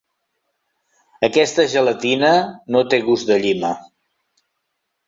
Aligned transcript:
Aquesta 1.27 1.67
gelatina 1.75 2.33
no 2.77 2.83
té 2.95 3.03
gust 3.11 3.31
de 3.35 3.39
llima. 3.47 3.73